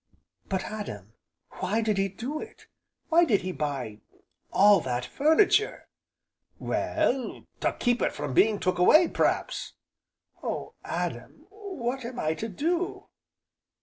[0.49, 1.13] "But, Adam,
[1.59, 2.65] why did he do it!
[3.09, 3.99] Why did he buy
[4.51, 5.89] all that furniture?"
[6.57, 9.73] "Well, to keep it from being took away, p'raps!"
[10.41, 11.45] "Oh, Adam!
[11.51, 13.09] what am I to do?"